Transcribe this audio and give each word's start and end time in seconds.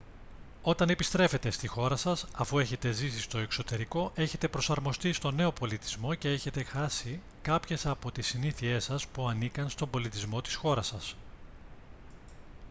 όταν 0.61 0.89
επιστρέφετε 0.89 1.49
στη 1.49 1.67
χώρα 1.67 1.95
σας 1.95 2.25
αφού 2.35 2.59
έχετε 2.59 2.91
ζήσει 2.91 3.19
στο 3.21 3.37
εξωτερικό 3.37 4.11
έχετε 4.15 4.47
προσαρμοστεί 4.47 5.13
στον 5.13 5.35
νέο 5.35 5.51
πολιτισμό 5.51 6.13
και 6.15 6.29
έχετε 6.29 6.63
χάσει 6.63 7.21
κάποιες 7.41 7.85
από 7.85 8.11
τις 8.11 8.27
συνήθειές 8.27 8.83
σας 8.83 9.07
που 9.07 9.27
ανήκαν 9.27 9.69
στον 9.69 9.89
πολιτισμό 9.89 10.41
της 10.41 10.55
χώρας 10.55 10.87
σας 10.87 11.15